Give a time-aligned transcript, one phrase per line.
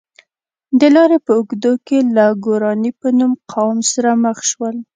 [0.79, 4.75] د لارې په اوږدو کې له ګوراني په نوم قوم سره مخ شول.